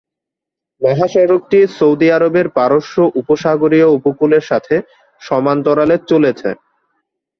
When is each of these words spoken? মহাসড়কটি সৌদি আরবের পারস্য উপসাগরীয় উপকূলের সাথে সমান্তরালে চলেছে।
মহাসড়কটি 0.81 1.59
সৌদি 1.77 2.07
আরবের 2.11 2.47
পারস্য 2.57 2.95
উপসাগরীয় 3.21 3.87
উপকূলের 3.97 4.43
সাথে 4.49 4.75
সমান্তরালে 5.21 5.95
চলেছে। 6.11 6.49